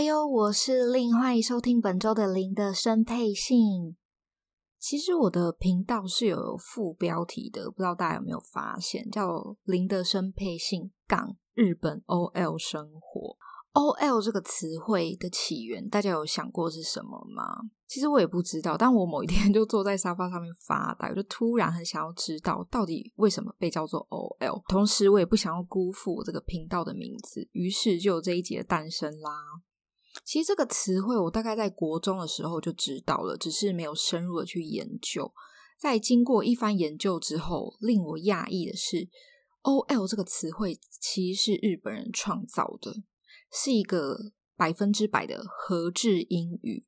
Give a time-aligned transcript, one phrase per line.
[0.00, 3.98] 嗨哟，我是林，欢迎收听本周的林的生配信。
[4.78, 13.36] 其实我的频道是有副标题的，不知道大家有没有发现，叫林的生配信港日本 OL 生活。
[13.74, 17.68] OL 这个词汇的起源，大家有想过是什么吗？
[17.86, 24.62] 其实我也不知道，但我某一天就坐在沙发上面发呆，我就突然很想要知道，到底为什么被叫做 OL。
[24.66, 29.30] 同时，我也不想要辜负我这个频道的名字，于是就有这一集的诞生啦。
[30.24, 35.32] 其实这个词汇我大概在国中的时候就知道了，只是没有深入的去研究。
[35.78, 39.08] 在经过一番研究之后，令我讶异的是
[39.62, 42.96] ，OL 这个词汇其实是日本人创造的。
[43.52, 46.86] 是一个百分之百的和制英语。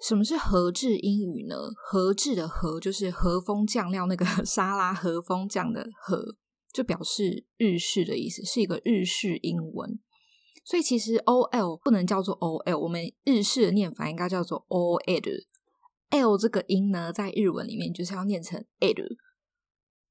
[0.00, 1.54] 什么是和制英语呢？
[1.76, 6.34] 和制的和就是和风酱料那个 沙拉和风酱的和，
[6.72, 10.00] 就表示日式的意思，是一个日式英文。
[10.64, 15.44] 所以其实 OL 不能叫做 OL，我们日式的念法应该叫做 OL。
[16.10, 19.16] L 这个音呢，在日文里面就是要念成 L。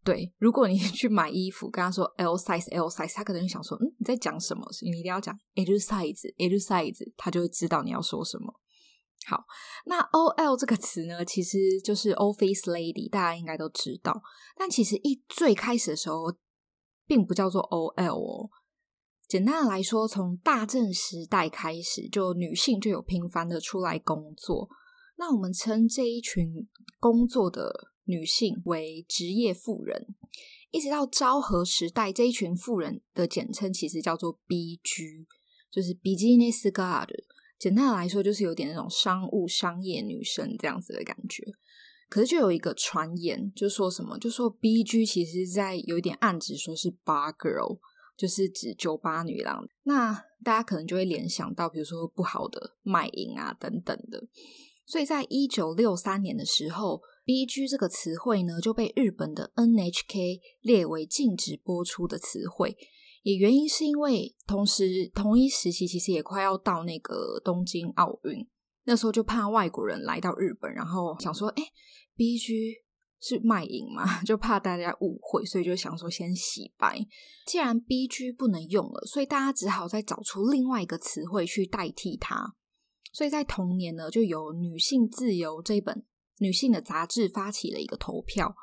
[0.04, 4.64] 对，如果你 去买衣服，跟他说 L size L size，他可能会想说，嗯，你在讲什么？
[4.72, 8.52] 所以你一定要讲 L size L size，他就会知道你要说什么。
[9.28, 9.46] 好，
[9.86, 14.20] 那 OL 这个词呢，其实就是 Office Lady，大家应该都知道。
[14.58, 16.34] 但其实一最开始的时候，
[17.06, 18.50] 并不叫做 OL 哦。
[19.32, 24.68] 简单的来说，从大正时代开始，就女性就有频繁的出来工作。
[25.16, 26.68] 那我们称这一群
[27.00, 27.88] 工作的。
[28.06, 30.16] 女性为职业妇人，
[30.72, 35.28] 一直到昭和时代，这一群妇人的简称其实叫做 BG，
[35.72, 37.08] 就是 Business Girl。
[37.58, 41.46] 简单的来说，就是有点那种商务商业女生这样子的感觉。
[42.10, 47.80] 可是就有一个传言，就说什么，就说 BG 其实在有一点暗指说是 Bar Girl，
[48.18, 49.64] 就是指酒吧女郎。
[49.84, 50.14] 那
[50.44, 54.28] 大家可能就会联想到，比如说不好的卖淫啊等等的。
[54.86, 57.02] 所以在一九六三年的时候。
[57.24, 62.76] B G 这个词汇呢，就被日本的 N H K 列为禁止播出的词汇。
[63.22, 68.46] 也原因是因为同时同一时期，其实也快要到那个东京奥运，
[68.86, 71.64] 那时候就怕外国人来到日本，然后想说，哎
[72.18, 72.74] ，B G
[73.22, 77.00] 是卖淫嘛， 就怕大家误会，所以就想说先洗白。
[77.46, 82.56] 既然 B G 不能用了，所以大家只好再找出另外一个词汇去代替它。
[83.14, 86.04] 所以在同年呢，就有《女性自由》这本。
[86.40, 88.56] 女性的杂志发起了一个投票，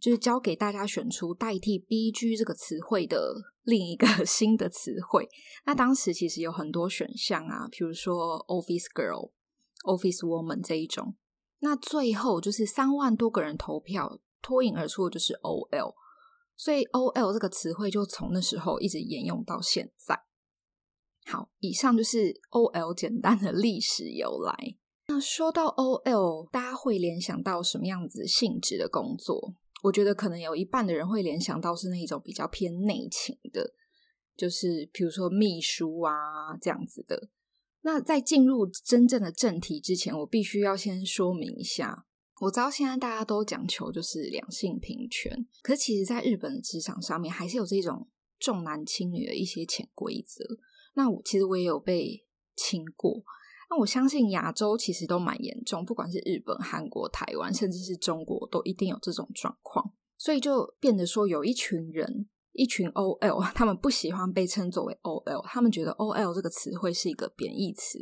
[0.00, 3.32] 就是交给大家选出代替 “BG” 这个词汇的
[3.62, 5.28] 另一个 新的词汇。
[5.64, 9.30] 那当时其实有很多选项啊，比如说 “office girl”、
[9.84, 11.14] “office woman” 这一种。
[11.64, 15.94] 那最后就是三万多个人投票，脱颖而出的就是 “OL”。
[16.54, 20.20] 所以 “OL” 这个词汇就从那时候一直沿用到现在。
[21.24, 24.54] 好，以上就是 “OL” 简单的历史由来。
[25.08, 29.54] 那说到 OL，大家会联想到什么样子性质的工作？
[29.84, 33.72] 我觉得可能有一半的人会联想到是那一种比较偏内勤的，
[34.36, 36.12] 就是比如说秘书啊
[36.60, 37.30] 这样子的。
[37.86, 42.06] 那在进入真正的正题之前，我必须要先说明一下，
[42.40, 48.08] 我知道现在大家都讲求就是两性平权，可是其实在日本的职场上面还是有这种
[48.40, 50.42] 重男轻女的一些潜规则。
[50.94, 53.22] 那我其实我也有被亲过。
[53.68, 59.92] 那我相信亚洲其实都蛮严重，不管是日本、韩国、台湾，甚至是中国，都一定有这种状况。
[60.16, 67.98] 所以就变得说，有一群人，一群 OL， 他们不喜欢被称作为 OL，他们觉得 OL 这个词汇是一个贬义词。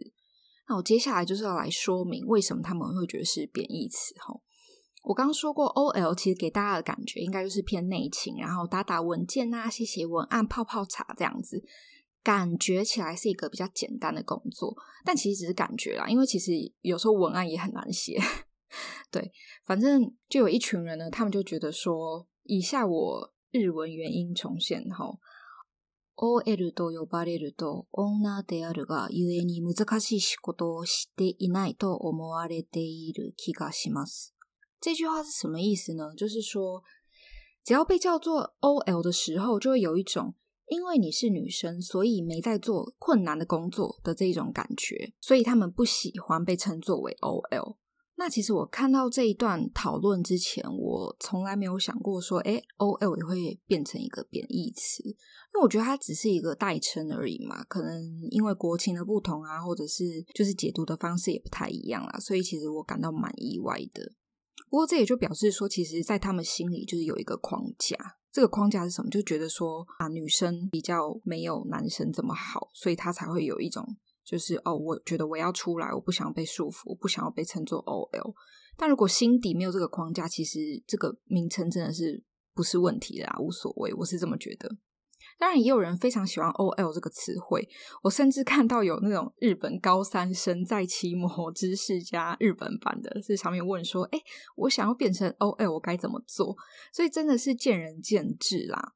[0.69, 4.15] 那我接下来就是要来说明为什么他们会觉得是贬义词。
[4.21, 4.33] 哈，
[5.03, 11.63] 我刚刚说过，OL 其实给大家的感觉应该就是偏内勤，然后打打文件啊、写写文案、泡泡茶这样子。
[12.23, 14.73] 感觉起来是一个比较简单的工作，
[15.05, 18.17] 但其实只是感觉啦，因为其实有时候文案也很难写。
[19.11, 19.33] 对，
[19.65, 25.20] 反正就有一群人呢，他们就觉得说，以下我日文原音重现哈。
[26.16, 34.34] OL と呼ばれると女であるが故に难しい仕事をしていないと思われている気がします。
[34.80, 36.16] 这句话是什么意思呢？
[36.16, 36.82] 就是说，
[37.64, 40.34] 只要被叫做 OL 的时候，就会有一种。
[40.70, 47.78] 因为你是女生，所以没在做困难的工作的这种感觉，所以他们不喜欢被称作为 OL。
[48.23, 55.15] 那其实我看到这一段讨论之前，我从来没有想过说，诶，OL 也会变成一个贬义词，因
[55.55, 57.65] 为我觉得它只是一个代称而已嘛。
[57.65, 60.05] 可能因为国情的不同啊，或者是
[60.37, 64.13] 就是解读的方式也不太一样啦，所以其实我感到蛮意外的。
[64.71, 67.97] 不过这也就表示说，其实，在他们心里就是有一个框架。
[68.31, 69.11] 这个框架是什么？
[69.11, 73.85] 就觉得说啊，女生比较没有男生这么好，所以他才会有一种。
[74.25, 78.35] 就是哦，我觉得我要出来，我不想要被束缚，不想要被称作 OL。
[78.77, 82.23] 但如果心底没有这个框架，其实这个名称真的是
[82.55, 84.71] 不是问题的啊，无所谓，我是这么觉得。
[85.39, 87.69] 当然，也有人非常喜欢 OL 这个词汇。
[88.03, 94.19] 我甚至看到有那种日本高三生在期末知识加日本版的，是上面问说：“哎，
[94.57, 96.57] 我想要变成 OL，我该怎么做？”
[96.93, 98.95] 所以真的是见仁见智啦。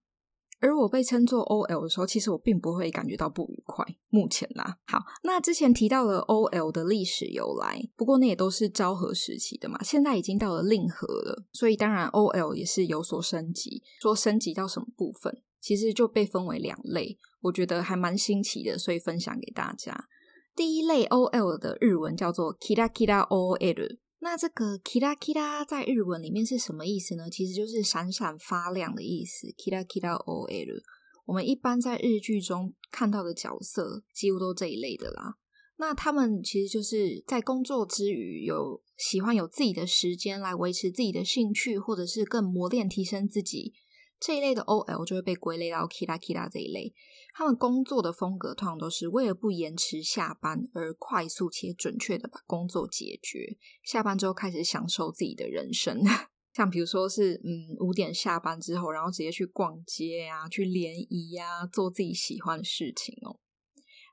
[0.67, 3.87] 而我被称作 OL 的时候，其实我并不会感觉到不愉快。
[4.09, 13.83] 目前啦，好，那之前提到了 OL 的历史由来，不过那也都是昭和时期的嘛，现在已经到了令和了，所以当然 OL 也是有所升级。
[14.01, 20.09] 说升级到什么部分，其实就被分为两类，我觉得还蛮新奇的，所以分享给大家。
[20.57, 23.99] 第一类 OL 的日文叫做 Kira Kira OL。
[24.19, 27.29] 那这个 kira kira 在日文里面是什么意思呢？
[27.31, 29.49] 其实就是闪闪发亮的意思。
[29.49, 30.83] kira kira OL，
[31.27, 35.37] 我们一般在日剧中看到的角色几乎都这一类的啦。
[35.79, 43.75] 那他们其实就是在工作之余有喜欢有自己的时间来维持自己的兴趣，或者是更磨练提升自己。
[44.19, 46.95] 这一类的 OL 就会被归类到 kira kira 这一类。
[47.35, 53.59] 他们工作的风格通常都是为了不延迟下班而快速且准确的把工作解决。
[53.85, 56.03] 下班之后开始享受自己的人生，
[56.55, 63.39] 像比如说是嗯五点下班之后，然后直接去逛街啊，去联谊啊，做自己喜欢的事情哦。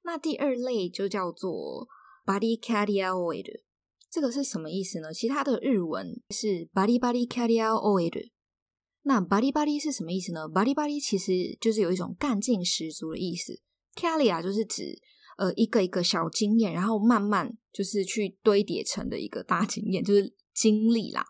[0.04, 1.88] 那第二类就叫做
[2.26, 3.62] Body c a r i e r oil，
[4.12, 5.14] 这个是什么意思呢？
[5.14, 8.30] 其他的日文是 Body Body c a r i e r oil，。
[9.06, 10.48] 那巴里巴里是什么意思呢？
[10.48, 13.62] 巴里巴里其实就是有一种干劲十足的意思。
[13.96, 14.98] calia 就是指
[15.38, 21.26] 呃一个一个小经验，然后慢慢就是去堆叠成的一个大经验，就是经历啦。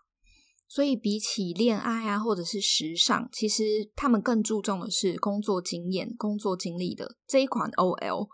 [0.68, 3.64] 所以比起恋爱啊或者是时尚，其实
[3.96, 8.28] 他们更注重的是工作经验、工作经历的这一款 OL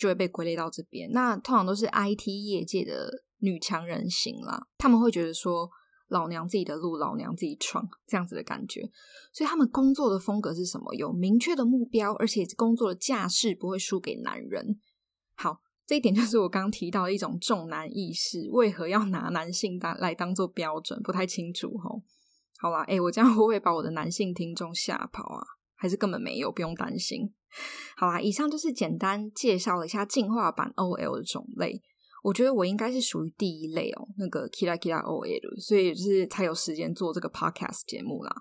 [0.00, 1.10] 就会被归类到这边。
[1.12, 3.10] 那通常都是 IT 业界的
[3.40, 5.68] 女强人型啦，他们会觉得说。
[6.08, 8.90] 老娘自己的路，老娘自己闯，这样子的感觉。
[9.32, 10.94] 所以他们工作的风格是什么？
[10.94, 14.80] 有明确的目标，而且工作的架势不会输给男人。
[15.34, 18.48] 好，这一点就是我刚提到的一种重男意识。
[18.50, 21.02] 为何要拿男性当来当做标准？
[21.02, 22.02] 不太清楚哦。
[22.58, 25.44] 好啦，诶，我这样会不会把我的男性听众吓跑啊？
[25.74, 27.34] 还是根本没有，不用担心。
[27.96, 31.82] 好啦，以上就是简单介绍了一下进化版 OL 的种类。
[32.26, 38.34] 我觉得我应该是属于第一类哦，那个 Kira Kira OL，所以就是才有时间做这个 podcast 节目啦。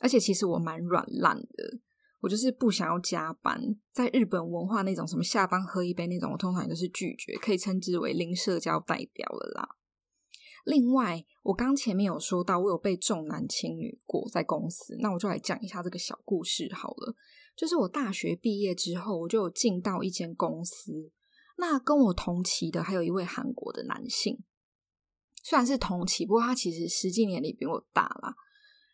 [0.00, 1.78] 而且其实我蛮软烂的，
[2.20, 3.58] 我就是不想要加班。
[3.90, 9.66] 在日本文化那种什么下班喝一杯那种，我通常都是拒绝，可以称之为零社交代表了啦。
[10.66, 17.14] 另外，我刚前面有说到，我有被重男轻女过在公司，那我就来讲一下这个小故事好了。
[17.56, 21.10] 就是我大学毕业之后，我就有进到一间公司。
[21.62, 24.42] 那跟我同期的还有一位韩国的男性，
[25.44, 28.34] 虽然是同期，不过他其实实际年龄比我大啦。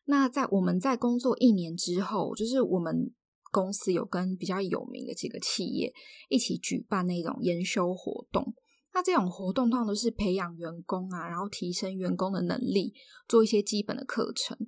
[0.04, 3.10] 那在我们在工作一年之后，就是我们
[3.50, 5.94] 公司有跟比较有名的几个企业
[6.28, 8.54] 一起举办那种研修活动。
[8.92, 12.92] 那这种活动通常都是培养员工啊，然后提升员工的能力，
[13.26, 14.58] 做一些基本的课程。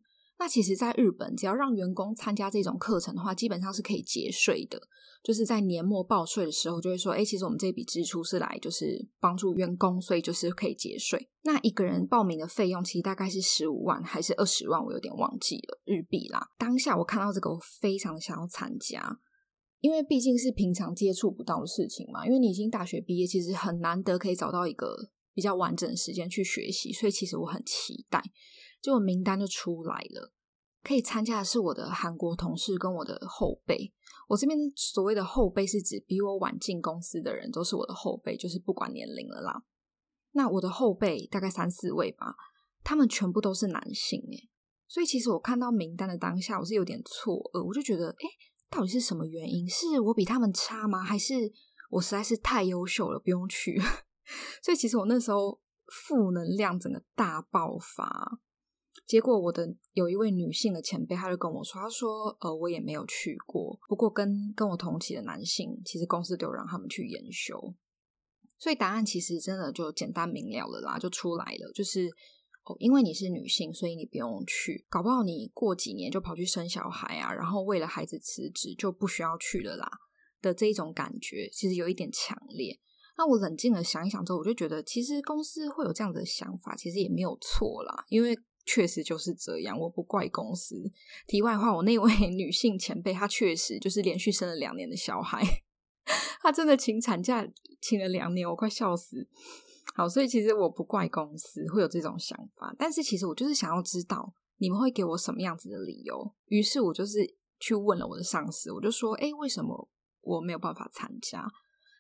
[0.41, 4.81] 那其实，在日本，只要让员工参加这种课程的话，基本上是可以节税的。
[5.23, 16.49] 就是在年末报税的时候，就会说：“哎，其实我们这笔支出是来就是帮助员工，所以就是可以节税。”那一个人报名的费用其实大概是十五万还是二十万，我有点忘记了日币啦。
[16.57, 19.19] 当下我看到这个，我非常想要参加，
[19.81, 22.25] 因为毕竟是平常接触不到的事情嘛。
[22.25, 24.97] 因为你已经大学毕业，其实很难得可以找到一个
[25.35, 28.23] 比较完整的时间去学习，所以其实我很期待。
[28.81, 30.33] 结果名单就出来了，
[30.83, 33.93] 可以参加的是我的韩国同事跟我的后辈。
[34.29, 39.63] 我这边所谓的后辈是指比我晚进公司的人都是我的后辈，就是不管年龄了啦。
[40.33, 42.37] 那我的后辈大概三四位吧，
[42.85, 44.49] 他们全部都是男性诶，
[44.87, 48.27] 所以其实我看到名单的当下，我是有点错愕，我就觉得，诶，
[48.71, 49.69] 到底是什么原因？
[49.69, 51.03] 是我比他们差吗？
[51.03, 51.35] 还是
[51.91, 53.81] 我实在是太优秀了，不用去？
[54.63, 55.61] 所以其实我那时候
[56.07, 58.39] 负能量整个大爆发。
[59.11, 67.75] 结果我的有一位女性的前辈，她就跟我说，她说，呃，我也没有去过，不过跟跟我同期的男性，其实公司都有让他们去研修，
[68.57, 72.07] 所以答案其实真的就简单明了了啦，就出来了，就是
[72.63, 79.91] 哦，因为你是女性，所以你不用去，搞不好你过几年就跑去生小孩啊，然后为了孩子辞职就不需要去了啦
[80.41, 82.79] 的这一种感觉，其实有一点强烈。
[83.19, 88.39] 那我冷静的想一想之后，我就觉得，其实公司会有这样的想法，其实也没有错啦，因为。
[88.73, 90.77] 确实就是这样，我不怪公司。
[91.27, 95.43] 题外话，我那位 女性前辈，她确实就是连续生了两年的小孩，
[96.41, 97.45] 她真的请产假
[97.81, 99.29] 请了两年，我快笑死。
[99.97, 106.33] 好，所以其实我不怪公司会有这种想法，但是其实我就是想要知道你们会给我什么样子的理由。
[106.47, 107.19] 于是我就是
[107.59, 109.89] 去问了我的上司，我就说：“诶，为什么
[110.21, 111.45] 我没有办法参加？”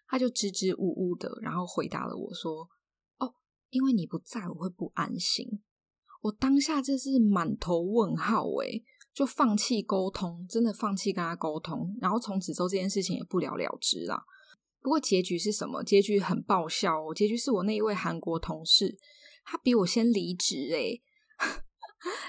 [0.07, 2.69] 他就支支吾吾的，然后回答了我说
[3.19, 3.35] ：“哦，
[3.71, 5.62] 因为你不在，我会不安心。”
[6.21, 8.83] 我当下就是满头问号诶，
[9.15, 14.23] 就放弃沟通，真的放弃跟他沟通，然后从此之后这件事情也不了了之啦。
[14.83, 15.83] 不过结局是什么？
[15.83, 17.15] 结局很爆笑哦。
[17.15, 18.97] 结局是我那一位韩国同事，
[19.45, 21.03] 他比我先离职诶，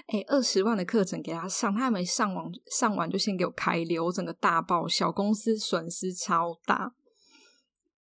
[0.08, 6.94] 诶， 二十万的课程给他上，他还没上完，上完就先给我开溜，整个大爆笑，公司损失超大。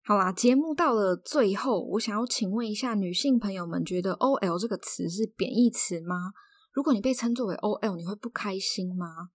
[0.02, 6.32] 好啦，节目到了最后，我想要请问一下女性朋友们，觉得 “OL” 这个词是贬义词吗？
[6.72, 9.28] 如果你被称作为 OL，你会不开心吗？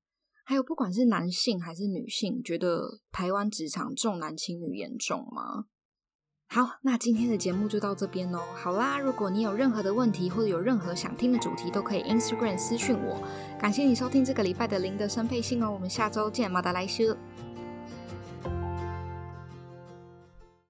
[0.43, 5.65] 还有，不管是男性还是女性，觉得台湾职场重男轻女严重吗？
[6.47, 8.39] 好，那今天的节目就到这边哦。
[8.55, 13.21] 好啦，如果你有任何的问题或者有任何想听的主题，都可以 Instagram 私讯我。
[13.59, 17.15] 感谢你收听这个礼拜的林德生配信哦，我们下周见，马达来修。